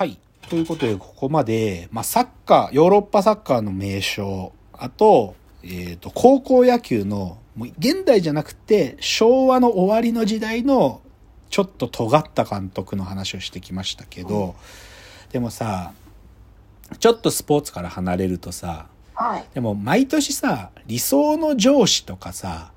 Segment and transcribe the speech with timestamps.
[0.00, 0.16] はい。
[0.48, 11.02] ということで、ここまで、まあ、サッカー、ヨーロッパサッカーの名称、あと、えっ、ー、と、高校野球の、もう現代じゃなくて、昭和の終わりの時代の、
[11.50, 14.54] ちょっと尖った監督の話をしてきましたけど、
[15.32, 15.92] でもさ、
[16.98, 19.44] ちょっとスポーツから離れるとさ、はい。
[19.52, 22.72] でも毎年さ、理想の上司とかさ、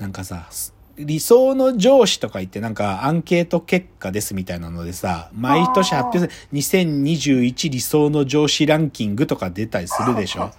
[0.00, 0.48] なんかさ、
[0.96, 6.32] 理想の上司とか言ってなんかアンケート結果ですみたいなのでさ、毎年発表する。
[6.52, 10.52] 2021理想の上司ランキングとか出たりするでしょ？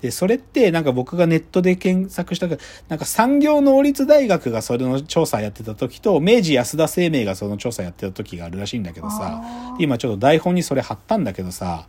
[0.00, 9.42] で、それってなんか僕がネットで検索したけど、なんか産業能率大学がそれの調査やってた時と、明治安田生命がその調査やってた時があるらしいんだけどさ、
[9.78, 11.86] 今ちょっと台本にそれ貼ったんだけどさ、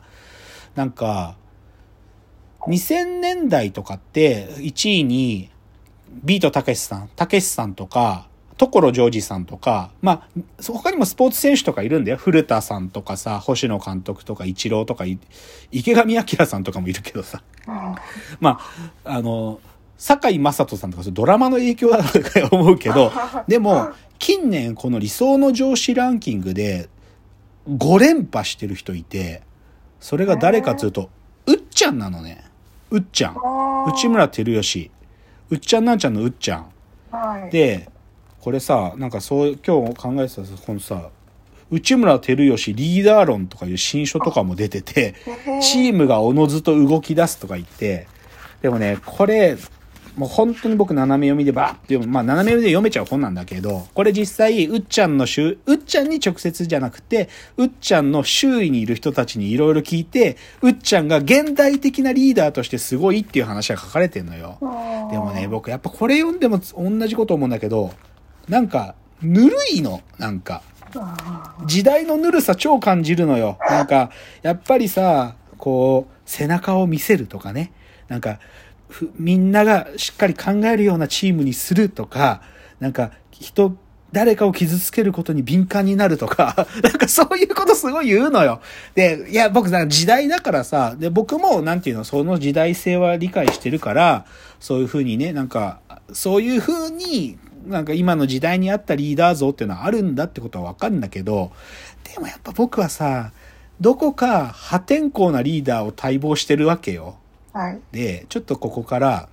[0.75, 1.37] なんか、
[2.67, 5.50] 2000年代とかって1位に
[6.23, 12.17] ビートたけしさん、たけしさんとか、所ジョージさんとか、まあ、他にもスポーツ選手とかいるんだよ。
[12.17, 15.05] 古田さんとかさ、星野監督とか、イチローとか、
[15.71, 17.41] 池上彰さんとかもいるけどさ。
[18.39, 18.59] ま
[19.03, 19.59] あ、あの、
[19.97, 23.11] 堺雅人さんとかドラマの影響だとか思うけど、
[23.47, 23.89] でも、
[24.19, 26.87] 近年この理想の上司ランキングで
[27.67, 29.41] 5連覇してる人いて、
[29.99, 31.09] それが誰かというと、
[31.47, 32.43] うっちゃんなのね。
[32.91, 33.35] うっちゃん。
[33.87, 34.91] 内村照義。
[35.51, 36.71] うっちゃんなんちゃんのうっちゃん。
[37.11, 37.51] はい。
[37.51, 37.89] で、
[38.39, 41.09] これさ、なんかそう、今日考えてたこのさ、
[41.69, 45.13] 内村照義リーダー論とかいう新書とかも出てて、
[45.61, 48.07] チームがおのずと動き出すとか言って、
[48.61, 49.57] でもね、これ、
[50.15, 52.07] もう本当に僕斜め読みでバーって読む。
[52.07, 64.57] まあ斜め読みで読めちゃう本なんだけど、これ実際、うっちゃんの周、うっちゃんに直接じゃなくて、うっちゃんの周囲にいる人たちにいろいろ聞いて、うっちゃんが現代的なリーダーとしてすごいっていう話が書かれてんのよ。
[65.11, 67.93] でもね、僕やっぱこれ読んでも同じこと思うんだけど、
[68.47, 70.63] なんか、ぬるいの、なんか。
[71.65, 73.57] 時代のぬるさ超感じるのよ。
[73.69, 74.11] なんか、
[74.41, 77.71] やっぱりさ、こう、背中を見せるとかね。
[78.07, 78.39] なんか、
[79.17, 82.41] みんながしっかり考えるようなチームにするとか、
[82.79, 83.75] なんか、人、
[84.11, 88.61] 誰かを傷つけることに敏感になるとか、 なんかそういうことすごい言うのよ。
[88.93, 94.25] で、いや、僕、時代だからさ、で、僕も、なんていうの、その時代性は理解してるから、
[94.59, 95.79] そういうふうにね、なんか、
[96.11, 101.51] そういうふうに、なんか今の時代に合ったリーダー像っていうのはあるんだってことはわかるんだけど、
[102.03, 103.31] でもやっぱ僕はさ、
[103.79, 107.17] どこか破天荒なリーダーを待望してるわけよ。
[107.53, 107.81] はい。
[107.91, 109.29] で、ちょっとここから、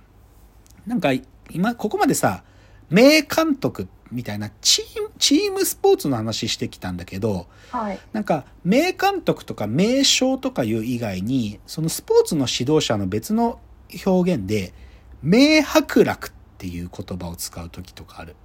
[0.85, 1.09] なんか
[1.51, 2.43] 今、ここまでさ、
[2.89, 7.99] 名監督みたいなチーム、チームスポーツの話してきたんだけど、はい。
[8.13, 13.59] なんか名監督とか名将とかいう以外に、そのスポーツの指導者の別の
[14.05, 14.73] 表現で、
[15.21, 18.35] 名伯楽っていう言葉を使う時とかある。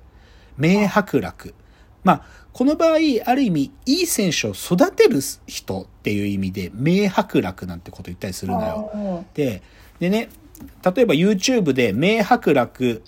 [0.57, 1.55] 名伯楽。
[2.05, 2.23] まあ、
[2.53, 9.25] この場合、ある意味、いい選手を育てる人っていう意味で、名伯楽なんてこと言ったりするのよ。
[9.35, 9.63] で、
[9.99, 10.29] でね、
[10.85, 13.03] 例えば YouTube で名伯楽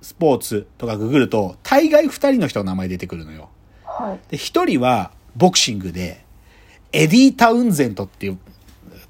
[0.00, 3.50] スポーツとかググると、大概二人の人の名前出てくるのよ。
[3.84, 4.30] はい。
[4.30, 6.24] で、一人はボクシングで、
[6.92, 8.38] エディ・タウンゼントっていう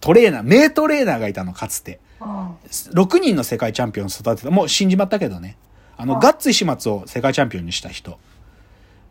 [0.01, 2.01] トレーナー、名トレーナーがいたの、かつて。
[2.21, 4.51] 6人の世界チャンピオンを育てた。
[4.51, 5.57] もう死んじまったけどね。
[5.97, 8.19] あの、ガッツ石松を世界チャンピオンにした人。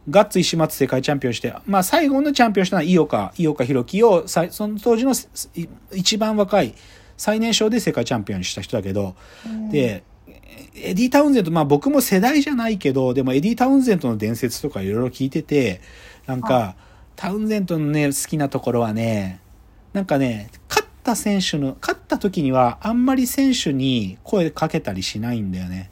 [0.10, 6.74] ガッツ石松世界チャンピオンして、まあ最後のチャンピオンしたのは井岡、井岡弘樹を、その当時のい一番若い、
[7.18, 9.16] 最年少で世界チャンピオンにした人だけど、
[9.72, 10.04] で、
[10.76, 15.82] エディ・タウンゼント、まあ僕も世代じゃないけど、でもエディ・タウンゼントの伝説とかいろいろ聞いてて、
[16.26, 16.76] なんか、
[17.16, 19.42] タウンゼントのね、好きなところはね、
[19.92, 25.90] なんかね、勝った選手の、勝った時にはあんまり選手に声かけたりしないんだよね。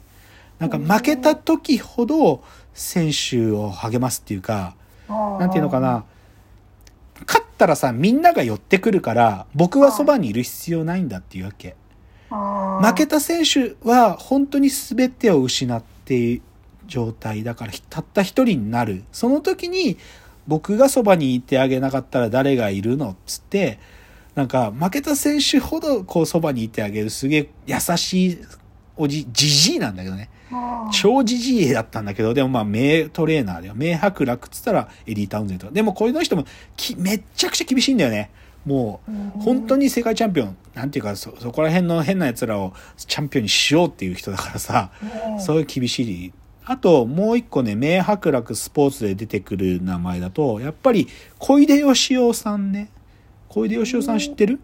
[0.58, 2.42] なんか負けた時ほど
[2.76, 4.76] 選手を励ますっていうか、
[5.08, 6.04] なんていうのかな、
[7.26, 11.74] 勝ったらさ、みんなが寄ってくるから、僕はそばにいる必要ないんだっていうわけ。
[12.28, 16.42] 負けた選手は本当に全てを失っている
[16.86, 19.04] 状態だから、たった一人になる。
[19.10, 19.96] その時に、
[20.46, 23.78] 僕がそばにいてあげなかったら誰がいるのっつって、
[24.36, 28.38] なんか負けた選手ほどこうそばにいてあげるすげえ優しい
[28.96, 30.30] おじ、じじいなんだけどね。
[30.92, 33.74] 超じじいだったんだけど、でもまあ名トレーナーだよ。
[33.74, 35.70] 名伯楽っつったらエディ・タウンゼント。
[35.70, 36.44] でもこういうの人も
[36.76, 38.30] きめっちゃくちゃ厳しいんだよね。
[38.64, 44.90] もう、本当に世界チャンピオン、なんていうかそ、そこら辺の変な奴らをチャンピオンにしようっていう人だからさ、
[45.38, 46.32] そういう厳しい。
[46.64, 51.06] あと、もう一個ね、名伯楽スポーツで出てくる名前だと、やっぱり、
[51.38, 52.88] 小出義雄さんね。
[53.48, 54.58] 小出義雄さん知ってる？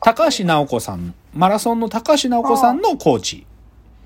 [0.00, 3.46] 高橋直子さん、マラソンの高橋直子さんのコーチ。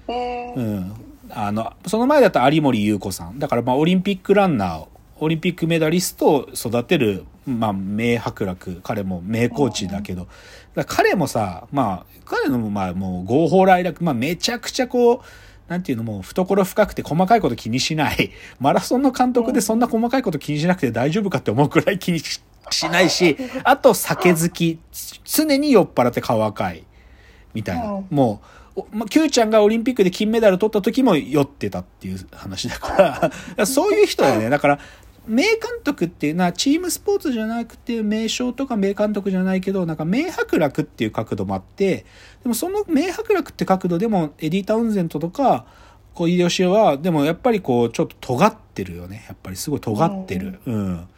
[0.08, 0.92] うん。
[1.30, 3.38] あの、その前だったら有森優子さん。
[3.38, 4.86] だからまあオリンピックランナー
[5.18, 8.80] オリンピックメダリストを育てる、まあ、名伯楽。
[8.82, 10.28] 彼も名コーチだけど。
[10.74, 15.20] だ彼もさ、まあ、彼のもまあ、もう合法来楽、まあ、めちゃくちゃこう、
[15.68, 18.30] なんていうのも懐深くて細かいこと気にしない。
[18.60, 22.40] マラソンの監督でそんな細かいこと気にしなくて大丈夫かって思うくらい気にし
[22.90, 24.78] ないし、あと酒好き。
[25.24, 26.84] 常に酔っ払って顔赤い。
[27.56, 28.02] みたいな。
[28.10, 28.42] も
[28.76, 34.50] う、まあ、Q ちゃんがオリンピックで金メダル取った時も酔ってたっていう話だから、 そういう人だよね。
[34.50, 34.78] だから、
[35.26, 42.06] 名監督っていうのはチームスポーツじゃなくて名将とか名監督じゃないけどなんか名伯楽っていう角度もあって
[42.44, 45.66] でもその名伯楽って角度でもエディ・タウンゼントとか
[46.14, 49.24] こう秀吉はでもやっぱりこうちょっと尖ってるよね。
[49.28, 50.60] やっぱりすごい尖ってる。
[50.64, 51.08] うん。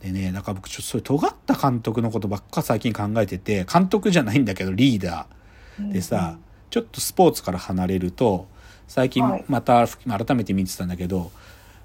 [0.00, 5.37] でねだから僕ちょっとそういう尖った監督のことばっか最近考えてて監督じゃないんだけどリーダー
[5.80, 6.38] でさ
[6.70, 8.46] ちょっとスポーツから離れると
[8.88, 11.30] 最近また改めて見てたんだけど、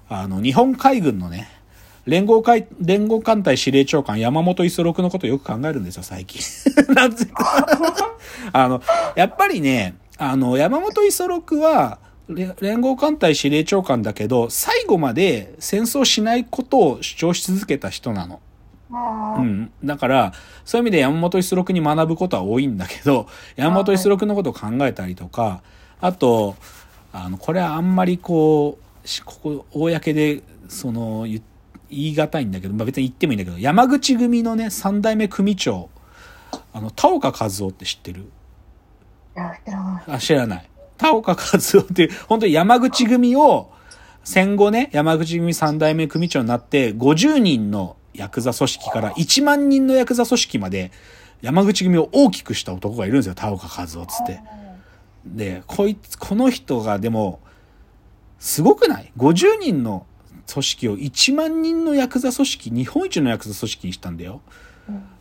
[0.08, 1.48] あの、日本海軍のね、
[2.06, 6.40] 連合会、連合艦隊司令長官山本五十六のことをよく考えるんですよ、最近。
[6.94, 7.66] なぜか
[8.52, 8.82] あの、
[9.14, 11.98] やっぱりね、あの、山本五十六は、
[12.60, 18.40] 連合艦隊司令長官だけど、最後まで戦争しないことを主張し続けた人なの。
[19.38, 19.72] うん。
[19.84, 20.32] だから、
[20.64, 23.26] そういう意味で山本五十六に学ぶことは多いんだけど、
[23.56, 25.62] 山本五十六のことを考えたりとか、
[26.00, 26.56] あと、
[27.12, 31.42] あの、これはあんまりこう、ここ、公で、その、言
[31.90, 35.90] い難いんだけど、まあ、別に言ってもいいんだけど、山口組のね、三代目組長、
[36.72, 38.30] あの、田岡和夫って知ってる？
[40.06, 40.68] あ、知らない。
[40.96, 43.70] 田岡和夫っていう、本当に山口組を、
[44.24, 50.92] 戦後ね、山口組三代目組長になって、50人のヤクザ組織から1万人のヤクザ組織まで、
[51.42, 54.40] 山口組を大きくした男がいるんですよ、田岡和夫つって。
[55.26, 57.40] で、こいつ、この人がでも、
[58.38, 60.06] すごくない ?50 人の
[60.50, 64.40] 組織を1万人のヤクザ組織、日本一のヤクザ組織にしたんだよ。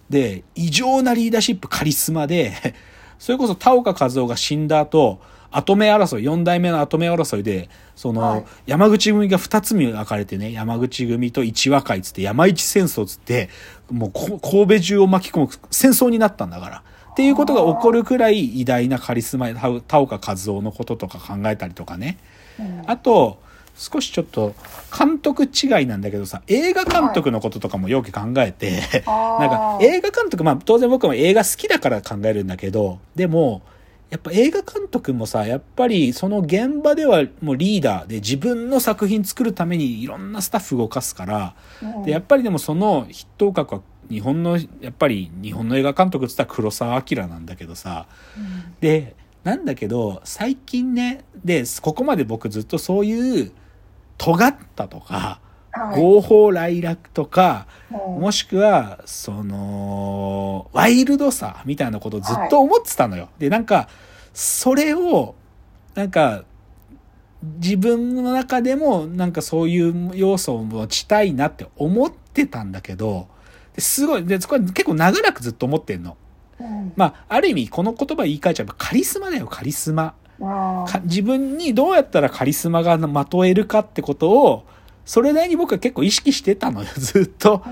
[0.09, 2.53] で、異常なリーダーシップ、カリスマで、
[3.17, 5.19] それこそ田岡和夫が死んだ後、
[5.57, 13.49] 後目争い、4代目の後目争いで、その、はい、山口組が2つに分かれてね、山口組と一和会つって、山一戦争つって、
[13.91, 16.83] もう神戸中を巻き込む戦争になったんだから。
[17.11, 19.49] っていうことが起こるくらい偉大なカリスマ、
[19.87, 22.17] 田岡和夫のこととか考えたりとかね。
[22.87, 23.39] あと、
[23.75, 24.53] 少しちょっと
[24.95, 33.61] 監督違いなんだけどさ、映画監督のこととかもよく考えて、なんか映画監督、まあ当然僕も映画好きだから考えるんだけど、でも、
[34.13, 41.55] やっぱ映画監督もさ、やっぱりその現場ではもうリーダーで自分の作品作るためにいろんなスタッフ動かすから、
[42.05, 43.81] でやっぱりでもその筆頭格は
[44.11, 48.05] 日本の、やっぱり日本の映画監督って言ったら黒澤明なんだけどさ、
[48.81, 53.51] で、なんだけど、最近ね、で、ここまで僕ずっとそういう、
[54.19, 55.39] 尖ったとか、
[55.95, 63.29] 合法来楽とか、もしくは、その、ワイルドさみたいなことをずっと思ってたのよ。
[63.39, 63.87] で、なんか、
[64.33, 65.35] それを、
[65.95, 66.43] なんか、
[67.57, 73.27] 自分の中でも、なんかそういう要素を持ちたいなって思ってたんだけど、
[73.77, 76.17] すごい、で、これ結構長らくずっと思ってんの。
[76.95, 80.13] まあ、ある意味この言葉言い換えちゃえばカリスマだよ、カリスマ。
[81.03, 84.63] 自分にどうやったらカリスマがまとえるかってことを、
[85.05, 87.63] それなりに僕は結構意識してたのよ、 ずっと。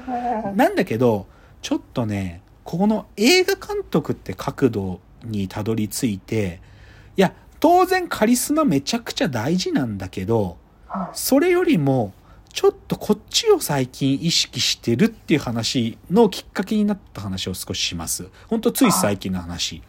[0.56, 1.28] なんだけど、
[1.62, 6.60] ちょっとね、ここの映画監督って角度にたどり着いて、
[7.18, 10.58] いや、当然カリスマめちゃくちゃ大事なんだけど、
[11.14, 12.14] それよりも、
[12.54, 18.28] ちょっとこっちを最近意識してるっていう話のきっかけになった話を少しします。
[18.50, 19.82] ほんとつい最近の話。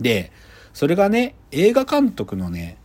[0.00, 0.30] で、
[0.72, 2.76] それがね、映画監督のね、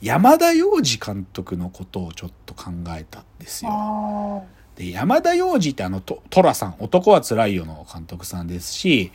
[0.00, 4.44] 山田洋次監督のことをちょっと考えたんですよ。
[4.76, 9.10] で、山田洋次ってあの、トラさん、男は辛いよの監督さんですし、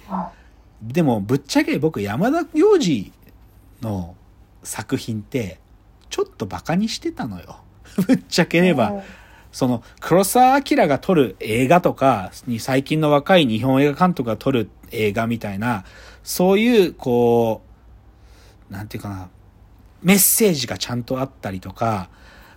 [0.82, 3.14] でもぶっちゃけ僕山田洋次
[3.82, 4.16] の
[4.64, 5.60] 作品って
[6.10, 7.58] ちょっとバカにしてたのよ。
[8.06, 9.02] ぶっちゃければ。
[9.54, 15.86] その、黒沢明が撮る映画とか、に最近の若い日本映画監督が撮る映画みたいな、
[16.24, 17.62] そういう、こ
[18.70, 19.30] う、なんていうかな、
[20.04, 22.10] メッセージがちゃんとあったりとか、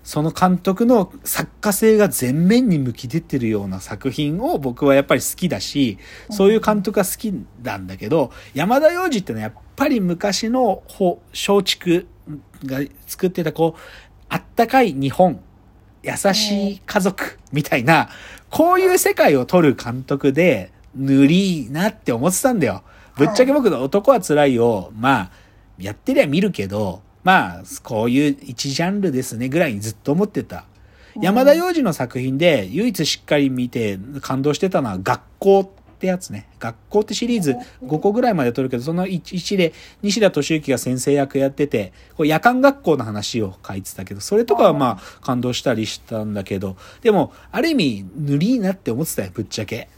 [0.03, 5.99] その監督の作家性が前面に向き出てるような作品を僕はやっぱり好きだし、
[6.31, 7.35] そういう監督が好き
[7.65, 10.85] なんだけど、山田洋次ってのはやっぱり昔の
[11.33, 12.07] 松竹
[12.65, 13.81] が作ってたこう、
[14.29, 15.41] あったかい日本、
[16.05, 18.09] 優しい家族みたいな、
[18.49, 22.83] こういう世界を撮る監督で、塗りーなって思ってたんだよ。
[23.17, 25.31] ぶっちゃけ僕の男は辛いを、まあ、
[25.79, 30.65] やってりゃ見るけど、まあ、こういう一ジャンルですねぐらいにずっと思ってた。
[31.21, 35.69] 山田洋次の作品で唯一しっかり見て感動してたのは学校っ
[35.99, 36.47] てやつね。
[36.61, 49.89] 学校ってシリーズ5個ぐらいまで撮るけど、その1で西田敏行が先生役やってて、こう夜間学校の話を書いてたけど、それとかはまあ感動したりしたんだけど、でも、ある意味、塗りいなって思ってたよ、ぶっちゃけ。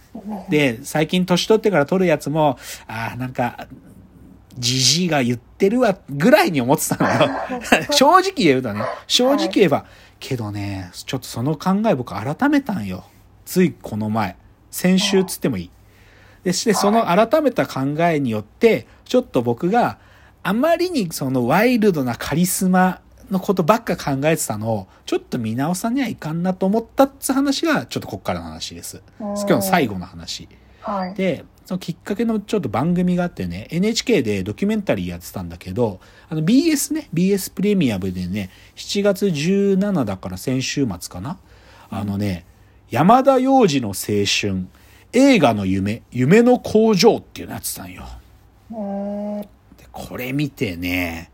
[0.49, 3.69] で、最近年取ってから撮るやつも、ああ、なんか、
[4.59, 7.31] じじいが言ってるわ、ぐらいに思ってたのよ。
[7.91, 9.85] 正直言うとね、正直言えば、
[10.21, 13.05] けどね、ちょっとその考え僕改めたんよ。
[13.45, 14.37] ついこの前。
[14.71, 15.71] 先週つってもいい。
[16.45, 19.99] でして、その改めた考えによって、ちょっと僕が
[20.43, 23.01] あまりにそのワイルドなカリスマ
[23.31, 29.03] のことばっか考えてたのを、ちょっと見直さにはいかんなと思ったっつ話が、ちょっとこっからの話です。
[29.19, 30.49] 今日の最後の話。
[30.81, 41.39] はい、で、そのきっかけのちょっと番組があってね、NHK でドキュメンタリーやってたんだけど、あの BS ね、BS プレミアムでね、7月17だから先週末かな。
[41.91, 42.47] あのね、
[42.89, 43.93] 山田洋次の青
[44.25, 44.67] 春、
[45.13, 48.07] 映画の夢、夢の工場っていうのやってたんよ。
[49.77, 51.31] でこれ見てね、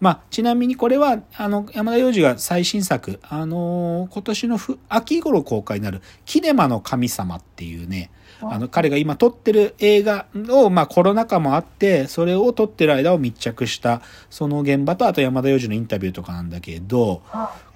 [0.00, 14.00] まあ、ちなみにこれは、あの、山田洋次が最新作、あのー、今年の秋頃公開になる、キネマの神様っていうね、あの、彼が今撮ってる映画を、まあコロナ禍もあって、それを撮ってる間を密着した、
[14.30, 17.22] その現場と、あと山田洋次のインタビューとかなんだけど、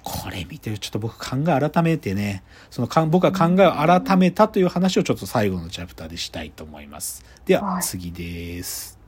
[0.03, 7.25] これ見て、ちょっと僕考え改めてね、そのか僕が考えを改めたという話をちょっと最後のチャプターでしたいと思います。
[7.45, 9.02] では、次です。